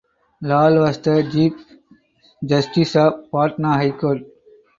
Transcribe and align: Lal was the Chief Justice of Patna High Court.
Lal 0.41 0.79
was 0.79 0.97
the 0.97 1.29
Chief 1.31 1.53
Justice 2.43 2.95
of 2.95 3.29
Patna 3.31 3.73
High 3.73 3.91
Court. 3.91 4.21